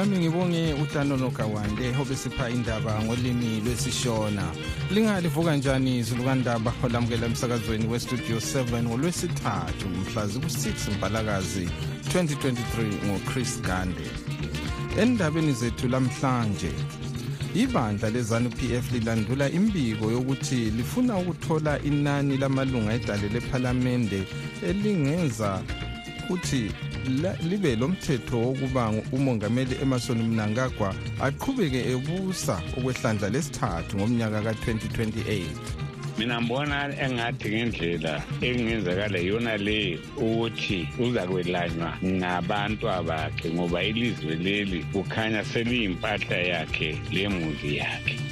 [0.00, 4.44] lami ngibonge utanono kawande obesipha indaba ngolimi lwesishona.
[4.90, 11.68] Lingalivuka njani izulukandaba olamukela emsakazweni westudio 7 ngolwesithathu mhla ziku-6 mbalakazi
[12.14, 14.06] 2023 ngochris gande.
[14.98, 16.72] Endabeni zethu lamhlanje
[17.54, 24.22] ibandla lezanu pf lilandula imbiko yokuthi lifuna ukuthola inani lamalunga edale lephalamende
[24.68, 25.62] elingenza
[26.24, 26.72] ukuthi
[27.50, 35.80] libe lomthetho wokuba umongameli emerson mnangagwa aqhubeke ebusa okwehlandla lesithathu ngomnyaka ka-2028
[36.18, 38.14] mina ngibona engathi ngendlela
[38.46, 47.70] engenzakala yona le ukuthi uza kwelanywa ngabantu abakhe ngoba ilizwe leli kukhanya seliyimpahla yakhe lemuzi
[47.80, 48.29] yakhe.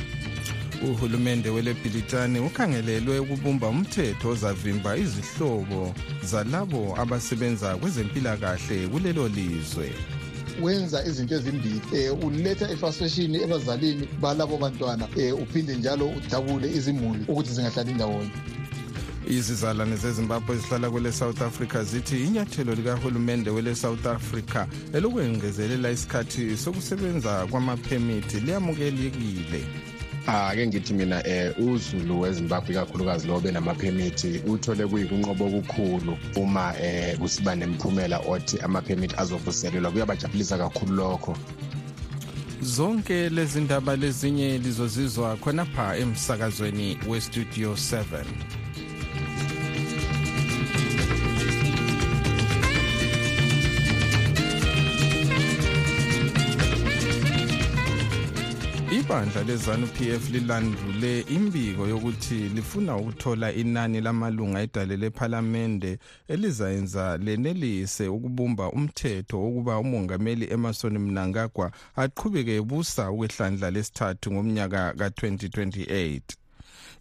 [0.82, 9.92] Uhulumende welebhilitane ukhangelelwe ukubumba umthetho ozavimba izihlobo zalabo abasebenza kwezempilakahle kulelo lizwe.
[10.62, 11.80] Wenza izinto ezimbili
[12.12, 18.30] um uletha ifrustration ebazalini balabo bantwana um uphinde njalo udabule izimuli ukuthi zingahlali ndawonye.
[19.28, 27.46] Izizalwane zezimbabwe ezihlala kwele south africa zithi inyathelo likahulumende wele south africa elokwengezelela isikhathi sokusebenza
[27.46, 29.62] kwamaphemithi liyamukelekile
[30.28, 37.54] ake ngithi mina eh uzulu wezimbabwe ikakhulukazi lo benamaphemithi uthole kuyikunqobo okukhulu uma eh kusiba
[37.54, 39.90] nemphumela othi amaphemithi azovuselelwa.
[39.90, 41.36] Kuyabajabulisa kakhulu lokho.
[42.62, 48.24] Zonke lezi ndaba lezinye lizozizwa khonapha emsakazweni westudio 7
[59.08, 65.98] ibandla lezanu pf lilandule imbiko yokuthi lifuna ukuthola inani lamalunga edale lephalamende
[66.28, 76.20] elizayenza lenelise ukubumba umthetho wokuba umongameli emerson mnangagwa aqhubeke ebusa ukwehlandla lesithathu ngomnyaka ka-2028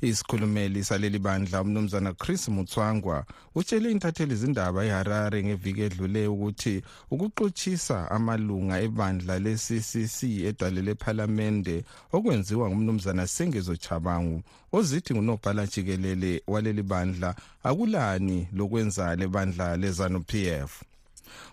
[0.02, 3.26] isikhulumeli saleli bandla umnumzana chris mutswangwa
[3.56, 6.82] utshele intatheli zindaba eharare ngeviki edlule ukuthi
[7.12, 10.20] ukuxotshisa amalunga ebandla le-ccc
[10.50, 11.84] edale lephalamende
[12.16, 14.42] okwenziwa ngumnumzana sengezo chabangu
[14.72, 20.72] ozithi ngunobhala jikelele waleli bandla akulani lokwenza lebandla lezanu pf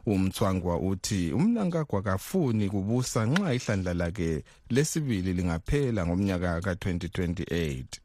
[0.07, 8.04] umthwangwa uthi umnankagwa kafuni kubusa nxa ihlandla lakhe lesibili lingaphela ngomnyaka ka-2028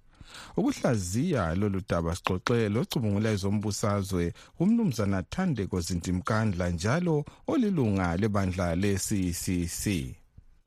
[0.57, 7.15] ukuhlaziya lolu daba sixoxe locubungula ezombusazwe umnumzana thandeko zintimkandla njalo
[7.51, 9.83] olilunga lebandla le-ccc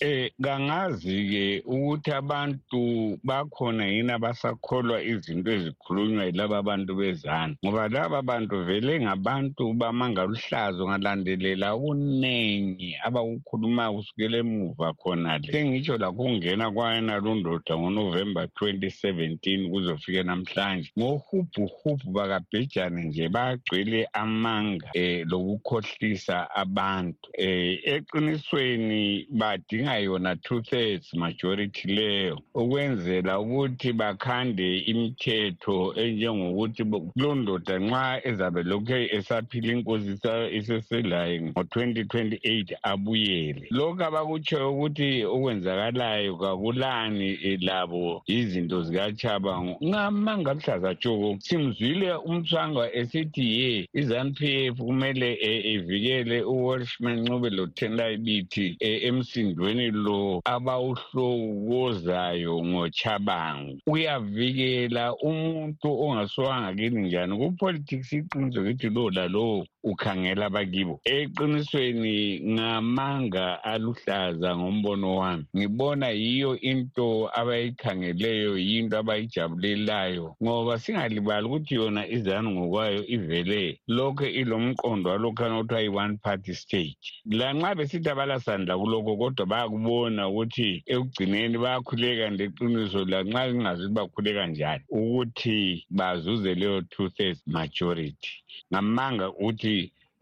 [0.02, 8.22] Eh kangazi ke ukuthi abantu bakhona yini abasakholwa izinto ezikhulunywa yilaba abantu bezana ngoba laba
[8.22, 15.52] bantu vele ngabantu bamanga luhlazo ngalandelela okuningi abakukhuluma kusukela emuva khonale.
[15.52, 20.90] Sengitsho lakungena kwayena lundoda ngonovemba 2017 kuzofika namhlanje.
[20.98, 27.30] Ngohubhuhubhu bakabhejane nje bagcwele amanga um lokukhohlisa abantu.
[27.38, 38.62] Um eqinisweni badinga yona two-thirds majority leyo ukwenzela ukuthi bakhande imithetho enjengokuthi kulondoda nxa ezabe
[38.62, 40.18] lokhu esaphila inkosi
[40.58, 43.66] iseselayo ngo-2028 abuyele.
[43.70, 53.88] Lokhu abakutshoyo ukuthi okwenzakalayo kakulani labo izinto zikachabango ngamanga luhlaza tshoko simzwile umthwanga esithi ye
[54.00, 55.30] i-zanup f kumele
[55.74, 67.38] ivikele uwashman ncube lothenda ibithi emsindweni lo abawuhlokozayo ngochabango uyavikela umuntu ongasuwanga kini njani.
[67.38, 77.06] Kupolitics iqiniso kithi lo lalowo ukhangela abakibo eqinisweni ngamanga aluhlaza ngombono wami ngibona yiyo into
[77.40, 83.62] abayikhangeleyo yinto abayijabulelayo ngoba singalibali ukuthi yona izanu ngokwayo ivele.
[83.96, 87.04] Lokho ilomqondo walokhana okuthiwa yi-one party state
[87.38, 94.84] lanxa besithi abalasandla kulokho kodwa bayakubona ukuthi ekugcineni bayakhuleka ndeqiniso lanxa lingazi ukuthi bakhuleka njani
[94.98, 95.58] ukuthi
[95.98, 98.32] bazuze leyo two-thirds majority.
[98.72, 99.71] Ngamanga ukuthi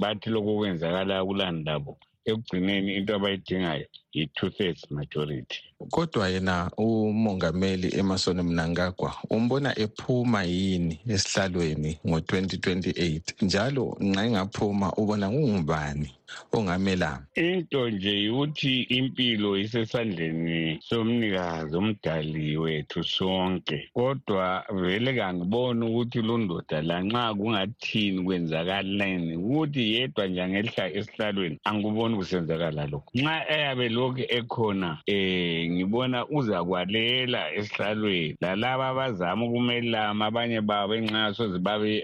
[0.01, 1.93] bathi lokho kwenzakala kulani labo?
[2.29, 5.61] Ekugcineni into abayidingayo yi-two-thirds majority.
[5.91, 16.09] Kodwa yena umongameli emerson mnangagwa umbona ephuma yini esihlalweni ngo-2028 njalo nxa engaphuma ubona kungubani
[16.53, 23.91] ongamelana into nje yukuthi impilo isesandleni somnikazi omdali wethu sonke.
[23.95, 29.37] Kodwa vele kangiboni ukuthi lo ndoda lanxa kungathini kwenzakaleni.
[29.37, 33.11] Ukuthi yedwa nje angehla esihlalweni angikuboni kusenzakala lokho.
[33.15, 38.37] Nxa eyabe lokhu ekhona um ngibona uzakwalela esihlalweni.
[38.41, 41.59] Lalaba abazama ukumelama abanye babo enxa soze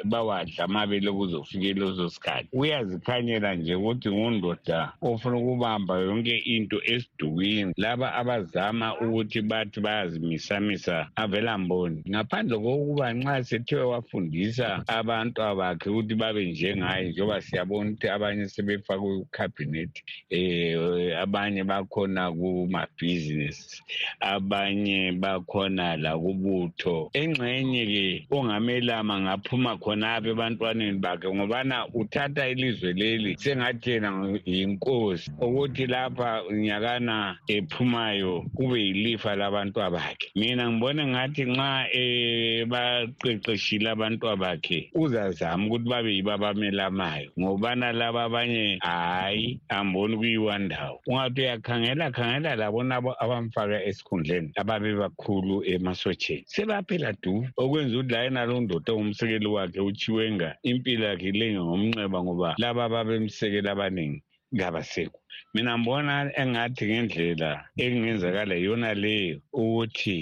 [0.05, 2.49] bawadla amabele kuzofike leso sikhathi.
[2.53, 11.59] Uyazikhanyela nje ukuthi ngundoda ofuna ukubamba yonke into esidukwini laba abazama ukuthi bathi bayazimisamisa avela
[11.59, 12.03] mboni.
[12.09, 19.19] Ngaphandle kokuba nxa sethiwe wafundisa abantu abakhe ukuthi babe njengaye njengoba siyabona ukuthi abanye sebefakwe
[19.19, 22.31] kukhabhinethi um abanye bakhona
[23.57, 23.83] kumabhizinesi
[24.21, 34.11] abanye bakhona lakubutho engxenye-ke ongamelama ngaphuma khonapho ebantwaneni bakhe ngobana uthatha ilizwe leli sengathi yena
[34.45, 35.31] yinkosi.
[35.41, 41.71] Ukuthi lapha nyakana ephumayo kube yilifa labantu bakhe mina ngibona ngathi nxa
[42.67, 47.31] baqeqeshile abantu bakhe uzazama ukuthi babe yibo abamelamayo.
[47.39, 51.01] Ngobana laba abanye hhayi amboni kuyiwa ndawo.
[51.07, 53.15] Ungathi uyakhangela khangela labonabo
[53.47, 57.47] abamfaka esikhundleni ababe bakhulu emasotsheni sebaphela du.
[57.57, 63.71] Okwenza ukuthi la yenalo ndoda ongumsekeli wakhe uchiwenga impilo yakhe ilenge ngomnxeba ngoba laba ababemsekela
[63.73, 64.23] abaningi
[64.59, 65.19] kabasekho
[65.55, 67.51] mina ngibona engathi ngendlela
[67.85, 70.19] ekungenzakala yiyona leyo ukuthi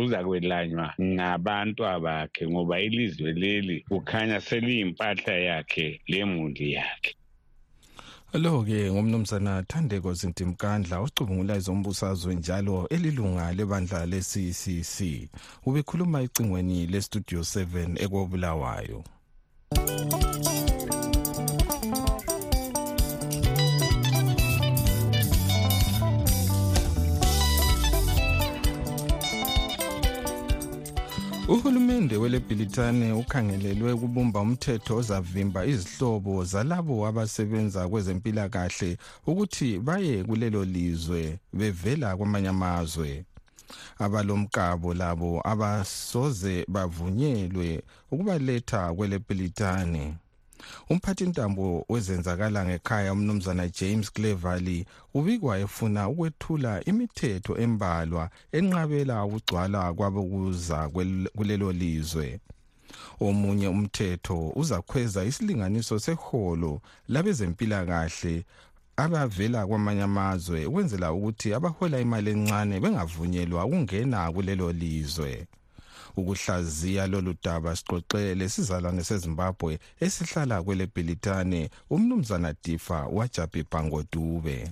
[0.00, 7.12] uzakwelanywa ngabantu abakhe ngoba ilizwe leli kukhanya seliyimpahla yakhe lemuli yakhe.
[8.32, 14.96] Lo-ke ngumnumzana thandeko zintimkandla ocubungula ezombusazwe njalo elilunga lebandla le-ccc
[15.66, 19.00] ubekhuluma ecingweni lestudio 7 ekobulawayo
[31.48, 38.90] uhulumende welebhilitane ukhangelelwe ukubumba umthetho ozavimba izihlobo zalabo abasebenza kwezempilakahle
[39.26, 43.24] ukuthi baye kulelo lizwe bevela kwamanye amazwe.
[44.04, 50.04] Abalomkabo labo abasoze bavunyelwe ukubaletha kwelebhilitane
[50.90, 58.24] umphathintambo wezenzakala ngekhaya umnumzana james cleverly ubikwa efuna ukwethula imithetho embalwa
[58.58, 60.78] enqabela ukugcwala kwabokuza
[61.36, 62.40] kulelo lizwe.
[63.20, 66.72] Omunye umthetho uzakhweza isilinganiso seholo
[67.12, 68.34] labezempilakahle
[69.04, 75.30] abavela kwamanye amazwe ukwenzela ukuthi abahola imali encane bengavunyelwa ukungena kulelo lizwe.
[76.16, 84.70] Ukuhlaziya lolu daba sixoxele sizalwane sezimbabwe esihlala kwelebhilitane umnumzana difa wajabhi bhangodube.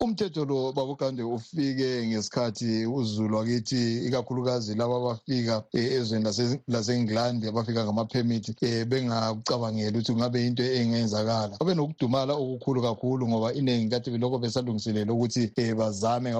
[0.00, 6.24] Umthetho lo babukande ufike ngesikhathi uzulu wakithi ikakhulukazi laba abafika ezweni
[6.68, 11.56] lase-england abafika ngamaphemithi um bengakucabangeli ukuthi kungabe into engenzakala.
[11.58, 16.30] Babe nokudumala okukhulu kakhulu ngoba iningi kade belokho besalungiselela ukuthi um bazame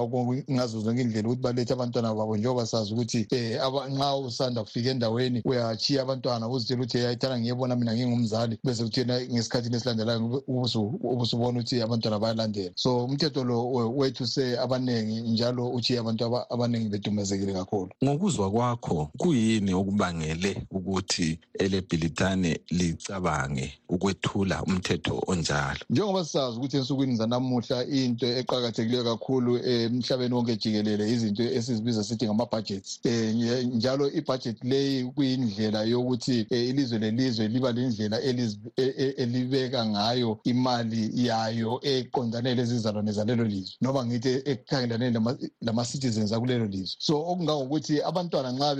[0.51, 5.41] ngazo zonke indlela ukuthi balethe abantwana babo njengoba sazi ukuthi um nxa usanda kufika endaweni
[5.45, 8.59] uyachiya abantwana uzitshela ukuthi yayithanda ngiyebona mina ngingumzali.
[8.63, 12.71] Bese kuthina ngesikhathini esilandelayo ubusubona ukuthi abantwana bayalandela.
[12.75, 13.57] So umthetho lo
[13.99, 17.89] wethuse abaningi njalo uchiye abantu abaningi bedumezekile kakhulu.
[18.03, 25.79] Ngokuzwa kwakho kuyini okubangele ukuthi elebhilitane licabange ukwethula umthetho onjalo?
[25.89, 32.99] Njengoba sisazi ukuthi ensukwini zanamuhla into eqakathekileyo kakhulu emhlabeni wonke jikelele izinto esizibiza sithi ngama-budgets.
[33.05, 38.21] Um njalo ibudget leyi kuyindlela yokuthi ilizwe lelizwe liba lendlela
[39.17, 45.11] elibeka ngayo imali yayo eqondane lezizalwane zalelo lizwe noma ngithi ekukhangelane
[45.61, 46.95] lama-citizens akulelo lizwe.
[46.99, 48.75] So okungangokuthi abantwana nxa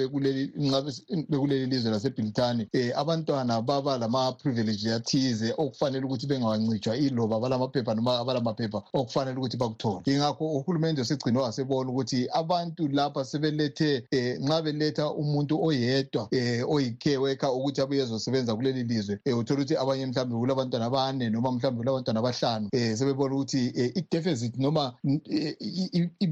[1.30, 8.84] bekuleli lizwe lasebhilitane um abantwana baba lama-privilege athize okufanele ukuthi bengawancitshwa iloba balamaphepha noma abalamaphepha
[8.94, 10.02] okufanele ukuthi bakuthole.
[10.06, 17.18] Ingakho uhulumende segcine wasebona ukuthi abantu lapha sebelethe um nxa beletha umuntu oyedwa um oyi-care
[17.18, 21.80] worker ukuthi abuye ezosebenza kuleli lizwe um uthole ukuthi abanye mhlawumbe kulabantwana abane noma mhlawumbe
[21.82, 24.94] kulabantwana abahlanu um sebebona ukuthi um ideficit deposit noma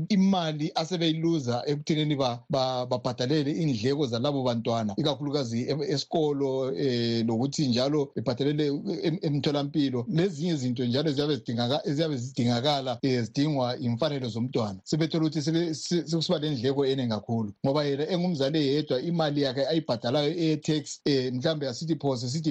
[0.09, 4.93] imali asebeyiluza ekuthenini babhadalele indleko zalabo bantwana.
[4.97, 8.67] Ikakhulukazi esikolo um lokuthi njalo bebhadalele
[9.21, 10.05] emtholampilo.
[10.09, 11.35] Lezinye izinto njalo ziyabe
[12.17, 14.79] zidingakala um zidingwa imfanelo zomntwana.
[14.83, 15.41] Sebethola ukuthi
[15.73, 21.67] sekusiba le ndleko eningi kakhulu ngoba yena engumzali eyedwa imali yakhe ayibhadalayo eye-tax um mhlawumbe
[21.67, 22.49] asithi phose sithi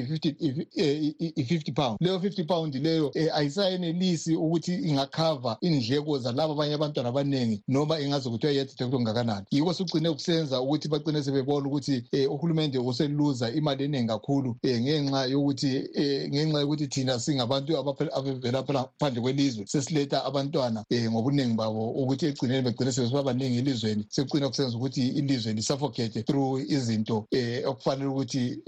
[1.37, 1.99] i-fifty pound.
[2.00, 8.30] Leyo fifty pound leyo um ayisayenelisi ukuthi ingakhava indleko zalabo abanye abantwana abaningi noma ingaze
[8.30, 14.08] kuthiwa yethethe kungakanani yiko sugcine kusenza ukuthi bagcine sebebona ukuthi um uhulumende useluza imali eningi
[14.08, 21.12] kakhulu um ngenxa yokuthi um ngenxa yokuthi thina singabantu abavela phandle kwelizwe sesiletha abantwana um
[21.12, 21.90] ngobuningi babo.
[21.90, 28.08] Ukuthi egcineni begcine sebesiba baningi elizweni sekugcina kusenza ukuthi ilizwe lisuffocate through izinto um okufanele
[28.08, 28.58] ukuthi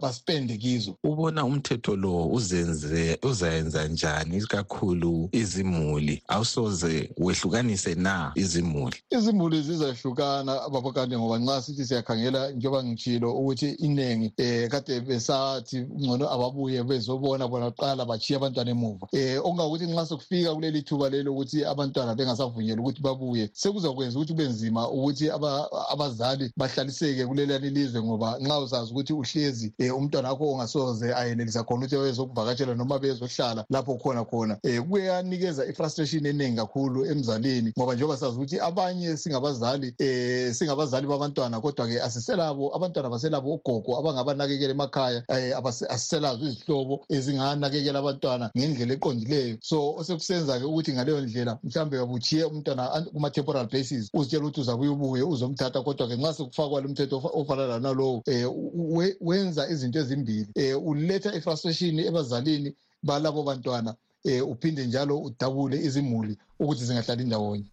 [0.00, 0.96] baspende kizo.
[1.04, 5.28] Ubona umthetho lo uzenze uzayenza njani ikakhulu
[5.82, 8.96] izimuli awusoze wehlukanise na izimuli?
[9.10, 16.30] Izimuli zizahlukana babakade ngoba nxa sithi siyakhangela njengoba ngitshilo ukuthi iningi um kade besathi ngcono
[16.30, 19.06] ababuye bezobona bona kuqala bachiye abantwana emuva.
[19.12, 24.48] Um okungakuthi nxa sekufika kuleli thuba lelo ukuthi abantwana bengasavunyelwa ukuthi babuye sekuzakwenza ukuthi kube
[24.48, 25.30] nzima ukuthi
[25.92, 31.86] abazali bahlaliseke kulelani ilizwe ngoba nxa usazi ukuthi uhlezi um umntwana wakho ongasoze ayenelisa khona
[31.86, 38.16] ukuthi bezokuvakatshela noma bezohlala lapho khona khona um kuyanikeza i-frustration eningi kakhulu emzalini ngoba njengoba
[38.16, 45.66] sazi ukuthi abanye singabazali um singabazali babantwana kodwa-ke asiselabo abantwana baselabo ogogo abangabanakekela emakhaya um
[45.66, 49.58] asiselazo izihlobo ezinganakekela abantwana ngendlela eqondileyo.
[49.62, 55.82] So osekusenza-ke ukuthi ngaleyo ndlela mhlawumbe babuchiye umntwana kuma-temporal basis uzitshela ukuthi uzabuye ubuye uzomthatha
[55.82, 62.74] kodwa-ke nxa sekufakwa lo mthetho ofana nalowo um wenza izinto ezimbili um uletha i-frustration ebazalini
[63.02, 63.94] balabo bantwana.
[64.24, 67.64] Um uphinde njalo udabule izimuli ukuthi zingahlali ndawonye.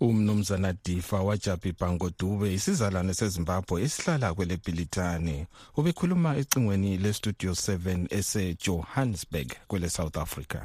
[0.00, 5.46] Umnumzana difa wajabi bhangodube isizalwane sezimbabwe esihlala kwelebhilitani
[5.76, 10.60] ubekhuluma ecingweni lestudio 7 esejohannesburg kwele south africa.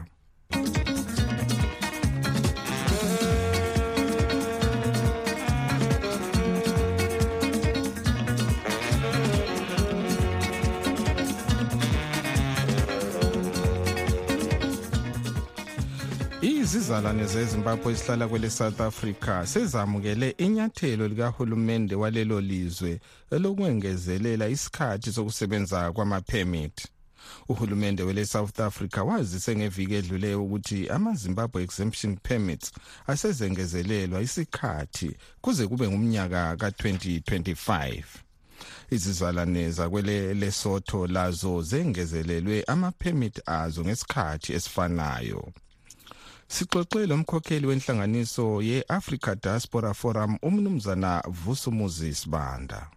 [16.74, 23.00] Izizalwane zezimbabwe esihlala kwele south africa sezamukele inyathelo likahulumende walelo lizwe
[23.32, 26.88] elokwengezelela isikhathi sokusebenza kwamaphemithi
[27.50, 32.72] uhulumende wele south africa wazise ngeviki edluleyo ukuthi ama-zimbabwe exemption permits
[33.08, 38.04] asezengezelelwa isikhathi kuze kube ngumnyaka ka-2025
[38.92, 45.54] izizalwane zakwele lesotho lazo zengezelelwe amaphemithi azo ngesikhathi esifanayo.
[46.48, 52.88] Sixoxe lo mkhokheli wenhlanganiso ye-africa diaspora forum umnumzana vusumuzi sibanda.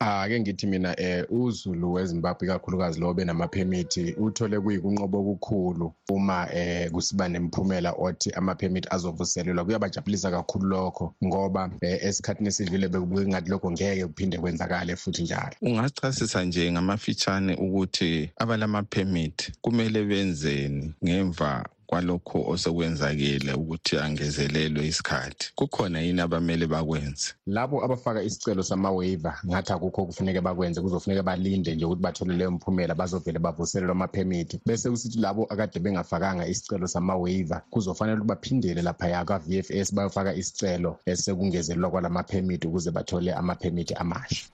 [0.00, 7.28] Ake ngithi mina eh uzulu wezimbabwe ikakhulukazi lo benamaphemithi uthole kuyikunqobo okukhulu uma eh kusiba
[7.28, 9.64] nemphumela othi amaphemithi azovuselelwa.
[9.64, 15.56] Kuyabajabulisa kakhulu lokho ngoba eh, esikhathini esidlule bekubuke ngathi lokho ngeke kuphinde kwenzakale futhi njalo.
[15.62, 25.52] Ungachasisa nje ngamafitshane ukuthi abalamaphemithi kumele benzeni ngemva kwalokho osekwenzakile ukuthi angezelelwe isikhathi.
[25.54, 27.34] Kukhona yini abamele bakwenze?
[27.46, 32.94] Labo abafaka isicelo sama-waiver ngathi akukho kufuneke bakwenze kuzofuneka balinde nje ukuthi bathole leyo mphumela
[32.94, 34.60] bazovele bavuselelwe amaphemithi.
[34.66, 40.34] Bese kusithi labo akade bengafakanga isicelo sama-waiver kuzofanele ukuthi baphindele laphaya kwa-v f s bayofaka
[40.34, 44.46] isicelo esekungezelelwa kwalamaphemithi ukuze bathole amaphemithi amasha.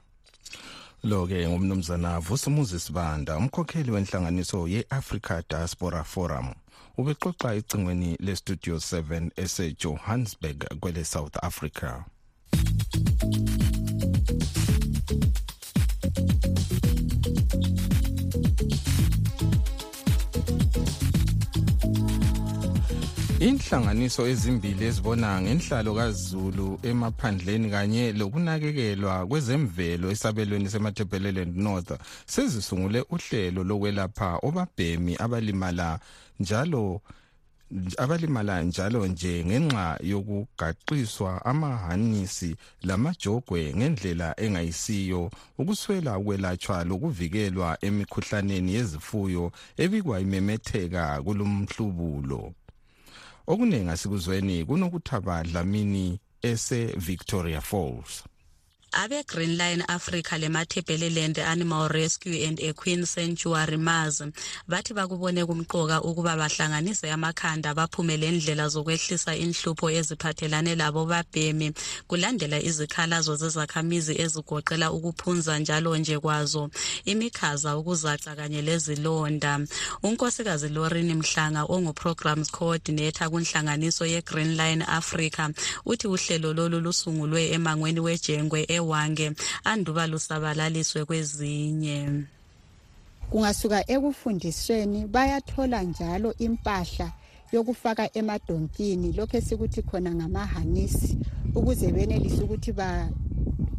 [1.03, 6.53] Lo-ke ngumnumzana vusumuzi sibanda umkhokheli wenhlanganiso ye-africa diaspora forum.
[6.97, 12.03] Ubexoxa ecingweni lestudio 7 esejohannesburg kwele south africa.
[23.41, 31.91] Inhlanganiso ezimbili ezibona ngenhlalo kazulu emaphandleni kanye lokunakekelwa kwezemvelo esabelweni semathebheleland north
[32.25, 35.99] sezisungule uhlelo lokwelapha obabhemi abalimala
[36.41, 37.01] njalo
[38.03, 42.51] abalimala njalo nje ngenxa yokugaxiswa amahanisi
[42.87, 45.21] lamajogwe ngendlela engayisiyo
[45.61, 49.45] ukuswela ukwelatshwa lokuvikelwa emikhuhlaneni yezifuyo
[49.83, 52.41] ebikwa imemetheka kulomhlubulo.
[53.51, 56.19] Okuningi asikuzweni kunokuthaba dlamini
[56.49, 58.30] ese-victoria falls.
[58.93, 64.21] Abe-green line africa lemathebheleland animal rescue and equine sanctuary mars.
[64.67, 71.73] Bathi bakubone kumqoka ukuba bahlanganise amakhanda baphume lendlela zokwehlisa inhlupho eziphathelane labo babhemi.
[72.07, 76.69] Kulandela izikhalazo zezakhamizi ezigoqela ukuphunza njalo nje kwazo
[77.05, 79.59] imikhaza ukuzaca kanye lezilonda.
[80.03, 85.49] Unkosikazi lorini mhlanga ongu-programs coordinator kunhlanganiso ye-green line africa
[85.85, 89.31] uthi uhlelo lolu lusungulwe emangweni wejengwe ewange
[89.63, 91.97] anduba lusabalaliswe kwezinye.
[93.29, 97.07] Kungasuka ekufundisweni bayathola njalo impahla
[97.53, 99.13] yokufaka emadonkini.
[99.17, 101.17] Lokhu esikuthi khona ngamahanisi
[101.55, 102.71] ukuze benelise ukuthi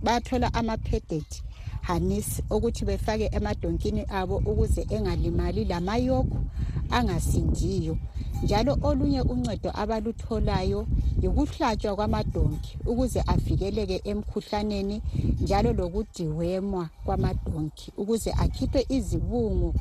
[0.02, 1.42] bathola amaphedeti
[1.82, 6.40] hanisi ukuthi befake emadonkini abo ukuze engalimali lamayokho
[6.90, 7.98] angasindiyo.
[8.42, 10.86] Njalo olunye uncedo abalutholayo
[11.22, 15.02] yikuhlatshwa kwamadonki ukuze avikeleke emkhuhlaneni
[15.40, 19.74] njalo lokudiwemwa kwamadonki ukuze akhiphe izibungu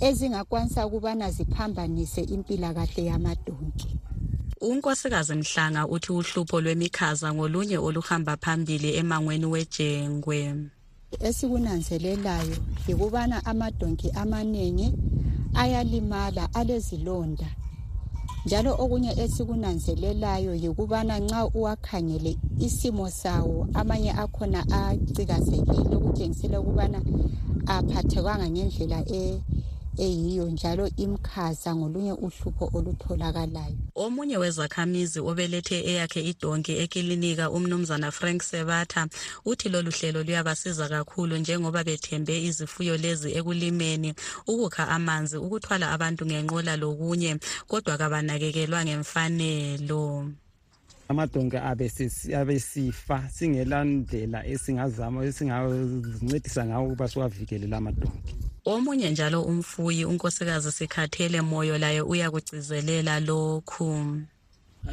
[0.00, 3.90] ezingakwanisa ukubana ziphambanise impilakahle yamadonki.
[4.60, 10.40] Unkosikazi mhlanga uthi uhlupho lwemikhaza ngolunye oluhamba phambili emangweni wejengwe.
[11.18, 12.56] Esikunanzelelayo
[12.88, 14.94] yikubana amadonki amaningi
[15.54, 17.48] ayalimala alezilonda.
[18.46, 26.98] Njalo okunye esikunanzelelayo yikubana nxa uwakhangele isimo sawo amanye akhona acikazekile okutshengisela ukubana
[27.66, 29.40] aphathekanga ngendlela e
[29.98, 33.76] eyiyo njalo imkhaza ngolunye uhlupho olutholakalayo.
[33.94, 39.08] Omunye wezakhamizi obelethe eyakhe idonki ekilinika umnumzana frank sebatha
[39.44, 44.14] uthi lolu hlelo luyabasiza kakhulu njengoba bethembe izifuyo lezi ekulimeni
[44.46, 47.36] ukukha amanzi ukuthwala abantu ngenqola lokunye
[47.68, 50.30] kodwa kabanakekelwa ngemfanelo.
[51.10, 51.58] Amadonke
[52.40, 61.40] abesifa singela ndlela esingazama esingazincedisa ngawo ukuba siwavikele la madonke omunye njalo umfuyi unkosikazi sikhathele
[61.40, 64.16] moyo laye uyakugcizelela lokhu.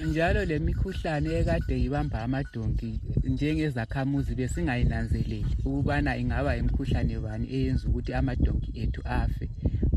[0.06, 8.72] Njalo le mikhuhlane ekade ibamba amadonki njengezakhamuzi besingayinanzeleli ukubana ingaba imikhuhlane bani eyenza ukuthi amadonki
[8.82, 9.50] ethu afe.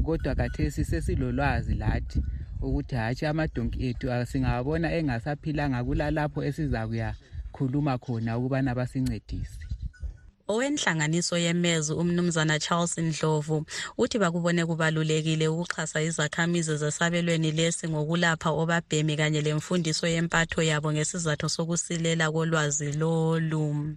[0.05, 2.19] Kodwa kathesi sesilolwazi lathi
[2.63, 7.15] ukuthi hatshi amadonki ethu singawabona engasaphilanga kulalapho esizakuya
[7.55, 9.70] khuluma khona ukubana basincedise.
[10.51, 13.67] Owenhlanganiso yemezi umnumzana charles ndlovu
[13.99, 22.27] uthi bakubone kubalulekile ukuxhasa izakhamizi zesabelweni lesi ngokulapha obabhemi kanye lemfundiso yempatho yabo ngesizathu sokusilela
[22.33, 23.97] kolwazi lolu.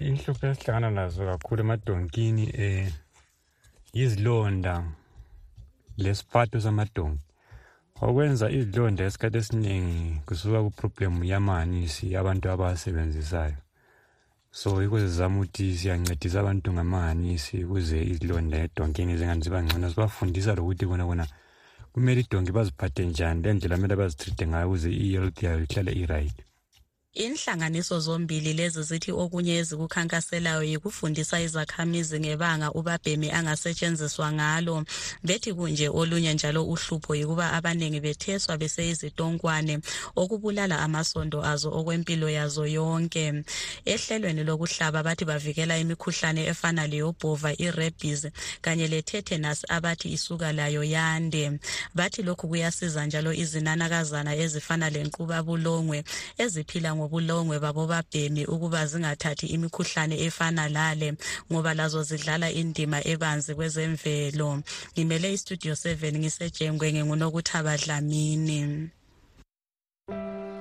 [0.00, 2.90] Inhlupho esihlangana nazo kakhulu emadonkini um
[3.92, 4.74] yizilonda
[6.02, 7.22] lesiphatho samadonki.
[8.02, 13.63] Okwenza izilonda esikhathi esiningi kusuka kuproblemu yamanisi abantu abawasebenzisayo.
[14.60, 19.90] So yikho sizama ukuthi siyancedisa abantu ngamahanisi ukuze izilonda edonkeni zingani ziba ngcono.
[19.90, 21.26] Sibafundisa lokuthi bona bona
[21.92, 26.36] kumele idonki baziphathe njani le ndlela kumele bazitreat-e ngayo ukuze i-health yayo ihlale i-right
[27.14, 34.84] inhlanganiso zombili lezi zithi okunye ezikukhankaselayo yikufundisa izakhamizi ngebanga ubabhemi angasetshenziswa ngalo.
[35.24, 39.78] Bethi kunje olunye njalo uhlupho yikuba abaningi betheswa beseyizitonkwane
[40.16, 43.44] okubulala amasondo azo okwempilo yazo yonke.
[43.86, 48.26] Ehlelweni lokuhlaba bathi bavikela imikhuhlane efana leyobhova irebis
[48.60, 51.60] kanye letetanus abathi isuka layo yande.
[51.94, 56.04] Bathi lokhu kuyasiza njalo izinanakazana ezifana lenqubabulongwe
[56.38, 61.08] eziphila ngobulongwe babobabhemi ukuba zingathathi imikhuhlane efana lale
[61.52, 64.48] ngoba lazo zidlala indima ebanzi kwezemvelo.
[64.92, 68.60] Ngimele istudio 7 ngisejengwe ngingunokuthaba dlamini
[70.08, 70.53] chestnuts roasting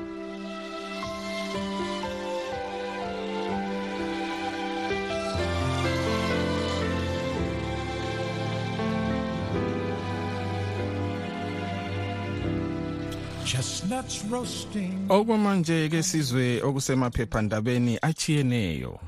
[15.10, 19.00] okwamanje ke sizwe okusemaphephandabeni achiyeneyo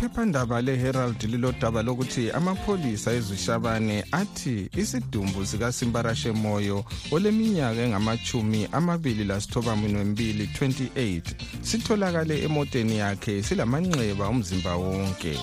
[0.00, 10.48] iphephandaba leherald lilodaba lokuthi amapholisa ezwishabane athi isidumbu sikasimbarashe moyo oleminyaka engamachumi amabili lasithoba minwembili
[10.60, 11.22] 28
[11.62, 15.34] sitholakale emoteni yakhe silamanxeba umzimba wonke.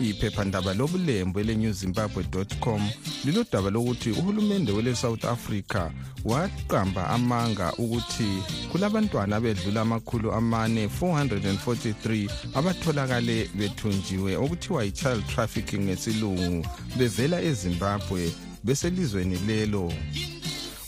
[0.00, 2.24] Iphephandaba lobulembu ele-new zimbabwe
[2.60, 2.90] com
[3.24, 5.90] lilodaba lokuthi uhulumende wele-south africa
[6.24, 17.42] waqamba amanga ukuthi kulabantwana bedlula amakhulu amane 443 abatholakale bethunjiwe okuthiwa yi-child trafficking ngesilungu bevela
[17.42, 18.32] ezimbabwe
[18.64, 19.92] beselizweni lelo.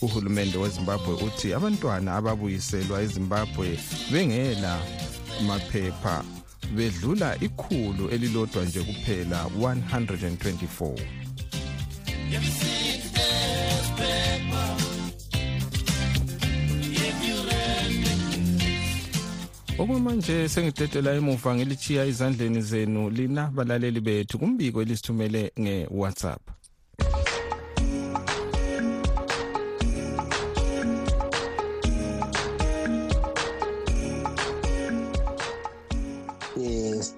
[0.03, 3.79] Uhulumende wezimbabwe uthi abantwana ababuyiselwa ezimbabwe
[4.13, 4.79] bengela
[5.47, 6.36] maphepha
[6.75, 11.27] bedlula ikhulu elilodwa nje kuphela 124
[19.79, 26.43] okwamanje sengidedela emuva ngilichiya ezandleni zenu lina balaleli bethu kumbiko elisithumele nge-whatsapp.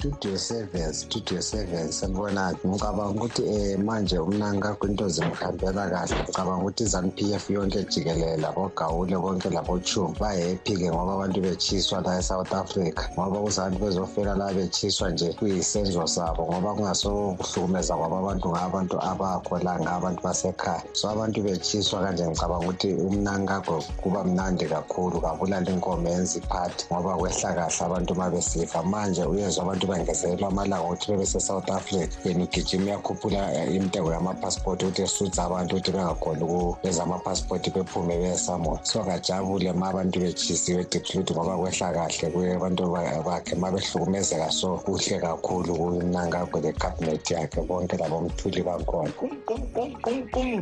[0.08, 6.16] Studio seven studio seven sanibona ngicabanga ukuthi um manje umnanga kwinto zimhambela kahle.
[6.22, 12.52] Ngicabanga ukuthi i-zanup f yonke jikelele labogawule konke labochum bahappy-ke ngoba abantu bechiswa la e-south
[12.52, 13.02] africa.
[13.18, 19.80] Ngoba kuzantu bezofela la bechiswa nje kuyisenzo sabo ngoba kungasokuhlukumeza kwabo abantu ngabantu abakho la
[19.80, 20.82] ngabantu basekhaya.
[20.92, 27.16] So abantu bechiswa kanje ngicabanga ukuthi umnankakho kuba mnandi kakhulu kabulala inkomo yenza iphathi ngoba
[27.16, 28.82] kwehla kahle abantu uma besifa.
[28.82, 35.44] Manje uyezwa abantu bangezelelwa amalanga ukuthi bebese-south africa yena ugijima uyakhuphula intengo yamapasipoti ukuthi esutha
[35.44, 41.92] abantu ukuthi bengakhona ukubeza amapasipoti bephume beyesamoya so kajabule ma abantu bechisiwe declude ngoba kwehla
[41.92, 42.82] kahle kuye abantu
[43.24, 43.54] bakhe.
[43.56, 49.12] Ma behlukumezeka so kuhle kakhulu kunangakho le-cabinet yakhe bonke labomthuli bakhona.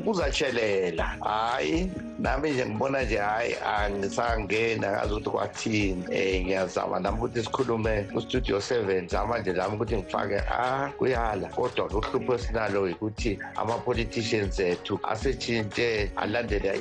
[0.05, 1.05] Kuzatshelela.
[1.21, 6.05] Hhayi nami nje ngibona nje hhayi angisangena ngazi ukuthi kwathini.
[6.07, 9.09] Um ngiyazama nami ukuthi sikhulume kustudio seven.
[9.27, 10.43] Zama nje lami ukuthi ngifake
[10.99, 16.11] kuyala kodwa uhlupho esinalo yikuthi ama-politicians ethu asetshintshe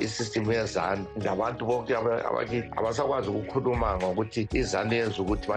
[0.00, 1.96] isystem yezanu ngabantu bonke
[2.76, 5.50] abasakwazi ukukhuluma ngokuthi izanu yenza ukuthi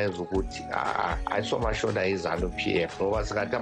[0.00, 0.62] yenza ukuthi
[2.48, 3.00] p f.
[3.00, 3.56] Ngoba singathi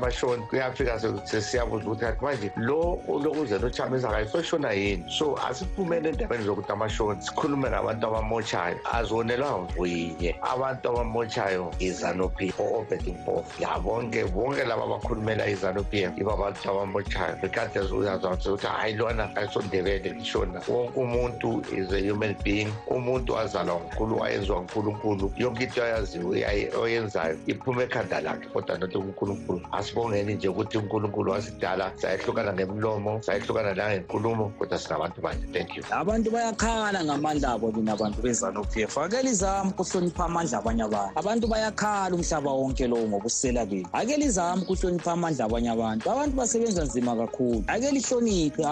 [0.48, 6.72] kuyafika sesiyabuza ukuthi kathi manje lo lokuze nochamisa kayisoshona yini so asiphumele endabeni zokuthi
[7.20, 15.46] sikhulume ngabantu abamotshayo azonelwa mvuyinye abantu abamotshayo izanu-p f o-operating force ya bonke laba abakhulumela
[15.48, 21.92] izanu-p f iba abantu abamotshayo bekade uyazwazi ukuthi hayi lona ayisondebele lishona wonke umuntu is
[21.92, 22.68] a human being.
[22.87, 25.33] Umuntu wazalwa ngunkulu wayenziwa ngunkulunkulu.
[25.37, 31.92] Yonke into ayaziwe oyenzayo iphuma ekhanda lakhe kodwa nothi unkulunkulu asibongeni nje ukuthi unkulunkulu wasidala
[31.96, 35.46] sayehlukana ngemlomo sayehlukana nangenkulumo kodwa singabantu banje.
[35.52, 35.85] Thank you.
[35.90, 41.18] Abantu bayakhala ngamandla abo lina abantu bezanup f ake lizame ukuhlonipha amandla abanye abantu.
[41.18, 46.11] Abantu bayakhala umhlaba wonke lowo ngobusela benu ake lizame ukuhlonipha amandla abanye abantu.
[46.11, 47.64] Abantu basebenza nzima kakhulu.
[47.66, 48.62] Ake lihloniphe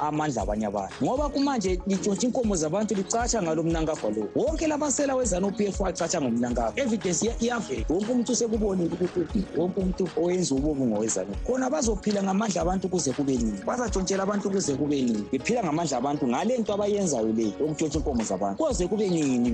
[0.00, 0.94] amandla abanye abantu.
[1.02, 4.28] Ngoba kumanje litshontsha inkomo zabantu licatsha ngalo mnankagwa lo.
[4.36, 10.54] Wonke labasela wezanup f wacatsha ngomnankagwa evidence iyavela wonke umuntu usekubonile ukuthi wonke umuntu owenza
[10.54, 13.58] ububi ngowezanup khona bazophila ngamandla abantu kuze kube nini?
[13.66, 15.24] Bazatshontshela abantu kuze kube nini?
[15.32, 18.64] Bephila ngamandla abantu ngale nto abayenzayo le yokutshontsha inkomo zabantu.
[18.64, 19.50] Koze kube nini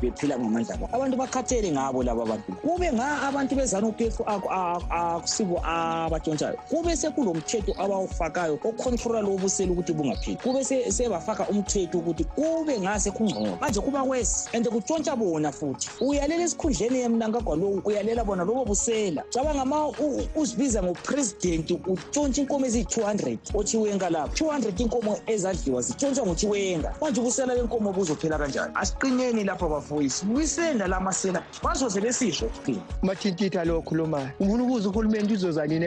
[0.00, 0.96] bephila ngamandla abantu?
[0.96, 2.52] Abantu bakhathele ngabo laba bantu.
[2.62, 6.56] Kube nga abantu bezanup f akusibo abatshontshayo.
[6.68, 13.10] Kube sekulo mthetho abawufakayo okhontrola lo busela ukuthi bungaphili kube sebafaka umthetho ukuthi kube ngase
[13.10, 13.58] kungcono.
[13.60, 15.88] Manje kuba kwesi and kutshontsha bona futhi.
[16.00, 19.24] Uyalela esikhundleni yemnankagwa lowu uyalela bona lobo busela.
[19.32, 19.88] Cabanga ma
[20.34, 27.92] uzibiza ngopresidenti utshontsha inkomo eziyi-200 ochiwenga lapho 200 inkomo ezadliwa zitshontshwa nguchiwenga manje ubusela benkomo
[27.92, 28.72] buzophela kanjani?
[28.74, 31.42] Asiqineni lapho bafuyi sibuyiseni nala masela.
[31.62, 35.86] Bazoze besisho kuphela mathintitha lo okhulumayo ufuna ukuza uhulumeni uzoza nini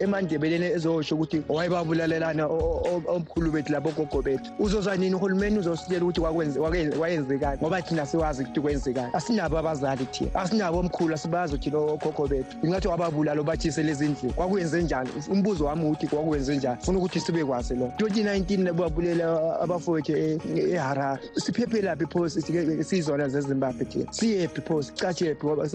[0.00, 4.50] emandebeleni ezosho ukuthi wayebabulalelana omkhulu bethu labo gogo bethu.
[4.58, 6.20] Uzoza nini uhulumeni uzositshela ukuthi
[7.00, 7.58] wayenzekani?
[7.62, 9.10] Ngoba thina siwazi ukuthi kwenzekani.
[9.12, 12.56] Asinabo abazali thina asinabo omkhulu asibazi thina ogogo bethu.
[12.62, 15.10] Ingathi wababulala obathise lezi ndlela kwakwenze njani?
[15.30, 16.80] Umbuzo wami ukuthi kwakwenze njani?
[16.82, 21.20] Funa ukuthi sibe kwazi lo 2019 babulela abafowethu eharare.
[21.34, 25.68] Siphephelaphi pho siyizona zezimbabwe thina siyephi pho sicatshephi ngoba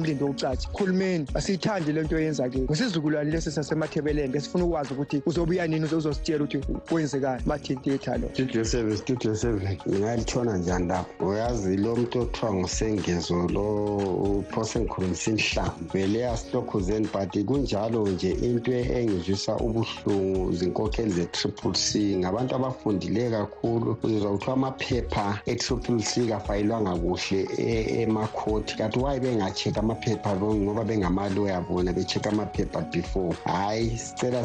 [0.00, 5.84] asingalamlindo wokucatsha khulumeni asiyithandi le nto yenzakile ngesizukulwane lesi sasemathebelenge esifuna ukwazi ukuthi uzobuya nini
[5.84, 6.58] uzositshela ukuthi
[6.88, 7.42] kwenzekani?
[7.46, 8.28] Mathintitha lo.
[8.32, 9.78] Studio seven studio seven.
[9.88, 13.96] Ngingalitshona njani lapho uyazi lo muntu othiwa ngusengezo lo
[14.38, 22.16] uphose ngikhulumisa inhlamvu vele asitokhuzeni but kunjalo nje into engizwisa ubuhlungu zinkokheli ze-triple c.
[22.16, 23.96] Ngabantu abafuna afundileyo kakhulu.
[24.02, 31.60] Uzozwa kuthiwa amaphepha e-triple c kafayilwanga kuhle e- emakhoti kanti waye benga-check-a amaphepha ngoba bengamaloya
[31.66, 33.34] bona be-check-a amaphepha before.
[33.44, 34.40] Hhayi sicela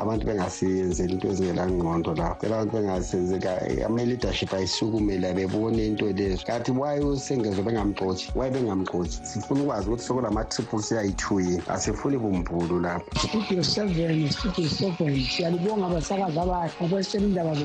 [0.00, 6.44] abantu bengasiyenzeli into ezingelangqondo lapho cela abantu bengasenzeka ama-leadership ayisukumela bebone into lezo.
[6.46, 12.80] Kanti waye usengezwe bengamxotshi waye bengamxotshi sifuna ukwazi ukuthi sokulama-triple c ayi-two yini asifuni bumbulu
[12.80, 15.20] lapho studio seven studio seven.
[15.20, 17.56] Siyalibonga abasakazi abahle indaba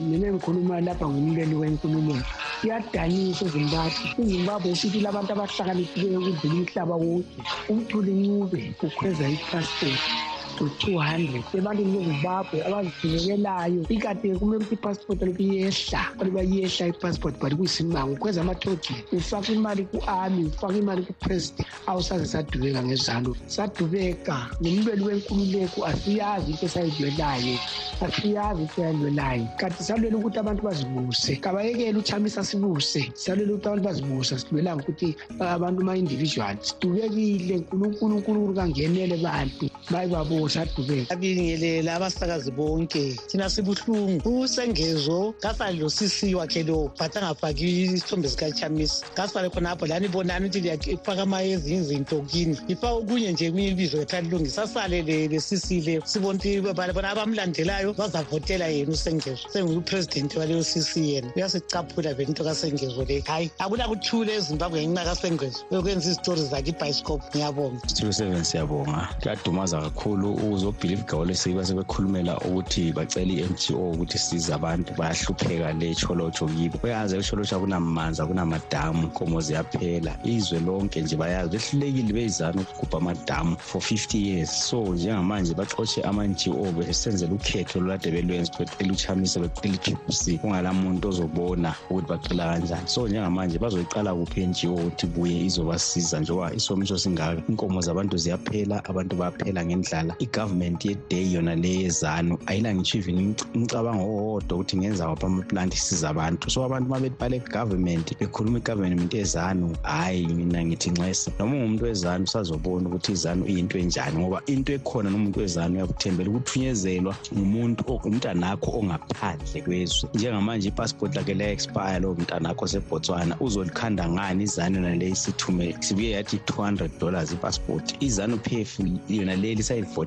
[0.00, 2.16] mina lapha wenkulumo.
[2.64, 6.20] Iyadanisa ezimbabwe izimbabwe labantu abahlakaniphileyo
[6.56, 7.40] umhlaba wonke
[7.72, 10.10] umthuli ncube ukhweza ipasipoti
[10.58, 17.54] to 200 ebantwini bezimbabwe abazidingekelayo ikade kumele ukuthi ipassport alokhu iyehla aluba iyehla ipassport but
[17.54, 18.12] kuyisimanga.
[18.12, 21.66] Ukhweza ama-token ufake imali ku-army ufake imali ku-president.
[21.86, 24.50] Awusaze sadubeka ngezalo sadubeka.
[24.60, 27.58] Nomlweli wenkululeko asiyazi into esayidlwelayo.
[28.00, 31.36] Asiyazi into eyadlwelayo kanti salwela ukuthi abantu bazibuse.
[31.36, 34.38] Kabayekele uchamisa sibuse salwela ukuthi abantu bazibuse.
[34.38, 37.56] Sidlwelanga ukuthi abantu ma-individual sidubekile.
[37.56, 39.70] Nkulunkulu unkulunkulu kangenele bantu.
[39.90, 43.16] Bayibabona sadubeka abingelela abasakazi bonke.
[43.28, 44.40] Thina sibuhlungu.
[44.40, 46.90] Usengezo kasali lo sisi wakhe lo.
[46.98, 52.56] But angafaki isithombe sikachamisa kasibale khonapho lani bonani ukuthi liyafaka amayezinye izinto kini.
[52.68, 57.94] Ifaka okunye nje kunye ibizo etha lilungisa asale le sisi le sibona ukuthi bona abamlandelayo
[57.94, 61.32] bazavotela yena usengezo senguye upresident waleyo sisi yena.
[61.36, 63.22] Uyasicaphula vele into kasengezo le.
[63.26, 67.88] Hayi akulakuthule ezimbabwe ngenxa kasengezo uyokwenza izitori zakhe ibhayiscope ngiyabonga.
[67.88, 69.08] Studio seven siyabonga.
[69.22, 76.78] Kuyadumaza kakhulu ukuzobhilive igawole sebekhulumela ukuthi bacela i-ngo ukuthi size abantu bayahlupheka le cholotsho kibo.
[76.82, 83.80] Bayazi echolotsho akunamanzi akunamadamu nkomo ziyaphela izwe lonke nje bayazi behlulekile beyizana ukugubha amadamu for
[83.80, 84.50] 50 years.
[84.50, 91.74] So njengamanje baxotshe ama-ngo besenzela ukhetho lolade belwenza becela uchamisa becela i-triple kungala muntu ozobona
[91.90, 92.88] ukuthi bacela kanjani.
[92.88, 97.42] So njengamanje bazoyiqala kuphi i-ngo ukuthi buye izobasiza njengoba isomiso singaka.
[97.48, 104.76] Inkomo zabantu ziyaphela abantu bayaphela ngendlala igovernment yeday yona le yezanu even umcabango owodwa ukuthi
[104.76, 110.26] ngenza waphi amaplant isiza abantu so abantu uma bethi bale government bekhuluma igovernment yezanu hhayi
[110.26, 115.40] mina ngithi nxese noma ungumuntu wezanu usazobona ukuthi izanu iyinto enjani ngoba into ekhona nomuntu
[115.40, 120.08] wezanu uyakuthembela ukuthunyezelwa ngumuntu umntanakho ongaphandle kwezwe.
[120.14, 126.36] Njengamanje ipassport lakhe liya-expire lowo mntanakho osebotswana uzolikhanda ngani izanu yona le isithume sibuye yathi
[126.36, 128.02] 200 dollars ipassport.
[128.02, 129.54] izanu pf yona le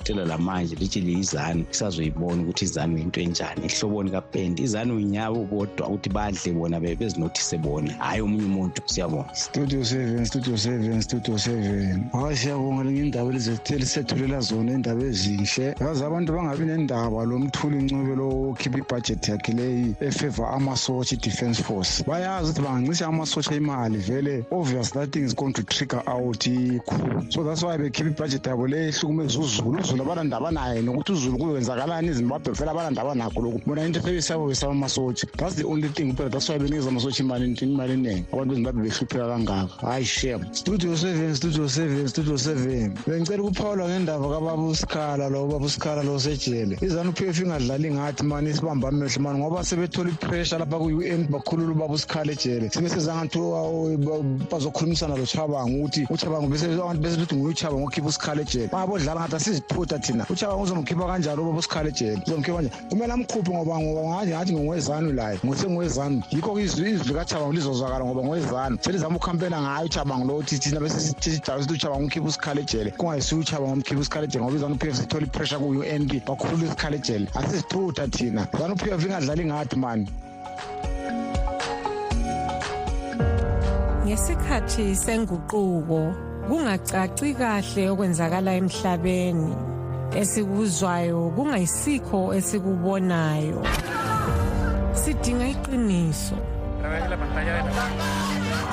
[0.09, 3.65] lisayivotela lamanje lithi liyizanu isazoyibona ukuthi izanu into enjani.
[3.65, 7.93] Ehloboni kapendi izanu inyabo bodwa ukuthi badle bona bezinothise bona.
[7.93, 9.35] Hhayi omunye umuntu siyabonga.
[9.35, 12.09] Studio seven studio seven studio seven.
[12.11, 15.75] Hayi siyabonga linye indaba elisethulela zona indaba ezinhle.
[15.79, 21.63] Yazi abantu bangabi nendaba lo mthuli ncube lo khipha ibhajethi yakhe leyi efeva amasotsha i-defence
[21.63, 22.03] force.
[22.03, 24.45] Bayazi ukuthi bangancisha amasotsha imali vele.
[24.51, 28.67] Obvious that thing is going to trigger out i-coup so that's why bekhipha ibhajethi yabo
[28.67, 32.71] le ehlukumeza uzulu abanandaba naye nokuthi uzulu kuyenzakalani ezimbabwe vele
[33.15, 33.61] nakho lokhu.
[33.65, 38.25] Bona into amasotsha that's the only thing kuphela that's why benikeza amasotsha imali imali eningi
[38.33, 39.87] abantu bezimbabwe behlupheka kangaka.
[39.87, 40.45] Hayi shame.
[40.53, 42.97] Studio seven studio seven studio seven.
[43.07, 48.53] Bengicela ukuphawula ngendaba kababa usikhala lo usikhala lo sejele izanu p f ingadlali ngathi mani
[49.19, 52.69] mani ngoba sebethola ipressure lapha ku-un bakhulula ubaba usikhala ejele.
[54.51, 58.67] Bazokhulumisana ukuthi uchabango bese bethi nguye uchabango okhipha usikhala ejele.
[58.71, 63.79] Bangabodlala ngathi asiziphutha thina uchabango uzomkhipha kanjalo ubaba usikhala ejele uzomkhipha kanjani kumele amkhuphe ngoba
[63.79, 69.85] ngoba ngathi ngathi ngongwezanu laye ngosengwezanu yikho izwi likachabango lizozwakala ngoba ngwezanu selizama ukhampena ngayo
[69.85, 74.25] uchabango lo uthi thina bese sidala sithi uchabango ukhipha usikhala ejele kungayisiyo uchabango umkhipha usikhala
[74.25, 78.47] ejele ngoba izanu p f sithola ipressure ku-un b bakhulula isikhala ejele asiziphutha thina.
[78.59, 80.07] Zanu p f ingadlali ngathi mani?
[84.05, 86.13] Ngesikhathi senguquko
[86.47, 89.78] kungacaci kahle okwenzakala emhlabeni.
[90.15, 93.61] Esikuzwayo kungayisikho esikubonayo.
[94.93, 96.37] Sidinga iqiniso.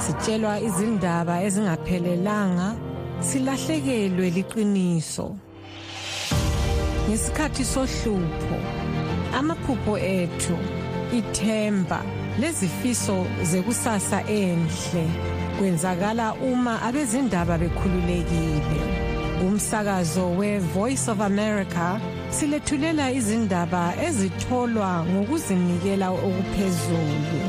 [0.03, 2.69] Sitshelwa izindaba ezingaphelelanga
[3.21, 5.37] silahlekelwe liqiniso.
[7.09, 8.57] Ngesikhathi sohlupho
[9.39, 10.57] amaphupho ethu
[11.19, 12.01] ithemba
[12.41, 15.05] lezifiso zekusasa enhle
[15.59, 19.06] kwenzakala uma abezindaba bekhululekile.
[19.41, 27.41] Umsakazo we-voice of america silethulela izindaba ezitholwa ngokuzinikela okuphezulu.